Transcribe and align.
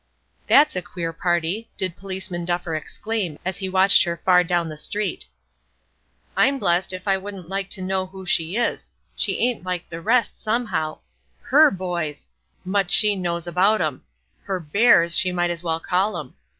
"That's 0.47 0.75
a 0.75 0.81
queer 0.81 1.13
party!" 1.13 1.69
did 1.77 1.95
Policeman 1.95 2.43
Duffer 2.43 2.73
exclaim, 2.75 3.37
as 3.45 3.59
he 3.59 3.69
watched 3.69 4.03
her 4.05 4.19
far 4.25 4.43
down 4.43 4.67
the 4.67 4.75
street. 4.75 5.27
"I'm 6.35 6.57
blessed 6.57 6.91
if 6.91 7.07
I 7.07 7.19
wouldn't 7.19 7.49
like 7.49 7.69
to 7.69 7.83
know 7.83 8.07
who 8.07 8.25
she 8.25 8.55
is; 8.55 8.89
she 9.15 9.37
ain't 9.37 9.63
like 9.63 9.87
the 9.91 10.01
rest, 10.01 10.41
somehow. 10.41 11.01
Her 11.41 11.69
boys! 11.69 12.29
Much 12.65 12.89
she 12.89 13.15
knows 13.15 13.45
about 13.45 13.79
'em! 13.79 14.03
Her 14.41 14.59
bears 14.59 15.15
she 15.15 15.31
might 15.31 15.51
as 15.51 15.61
well 15.63 15.79
call 15.79 16.17
'em! 16.17 16.33